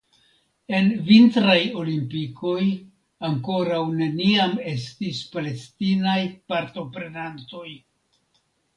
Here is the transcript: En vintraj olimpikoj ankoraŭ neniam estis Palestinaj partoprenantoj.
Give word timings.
En 0.77 0.87
vintraj 1.09 1.57
olimpikoj 1.81 2.57
ankoraŭ 3.31 3.83
neniam 4.01 4.59
estis 4.75 5.23
Palestinaj 5.37 6.19
partoprenantoj. 6.53 7.71